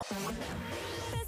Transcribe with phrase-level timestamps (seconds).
[0.00, 0.38] Best muziek
[1.12, 1.27] just